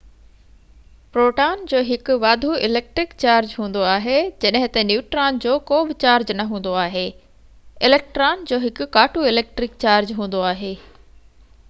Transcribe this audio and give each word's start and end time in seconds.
proton 1.15 1.59
جو 1.73 1.79
هڪ 1.89 2.15
واڌو 2.23 2.53
اليڪٽرڪ 2.67 3.11
چارج 3.23 3.51
هوندو 3.57 3.83
آهي 3.89 4.15
جڏهن 4.45 4.67
تہ 4.77 4.85
نيوٽران 4.89 5.37
جو 5.45 5.57
ڪو 5.73 5.81
بہ 5.91 5.97
چارج 6.05 6.33
نہ 6.39 6.45
هوندو 6.53 6.73
آهي 6.87 7.05
اليڪٽران 7.89 8.43
جو 8.53 8.59
هڪ 8.65 8.87
ڪاٽو 8.97 9.27
اليڪٽرڪ 9.33 9.77
چارج 9.85 10.15
هوندو 10.21 10.45
آهي 10.53 10.73